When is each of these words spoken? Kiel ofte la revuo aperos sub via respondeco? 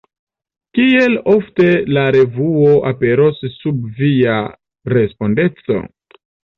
Kiel 0.77 1.17
ofte 1.33 1.67
la 1.99 2.07
revuo 2.17 2.73
aperos 2.95 3.45
sub 3.61 3.87
via 4.03 4.43
respondeco? 4.99 5.83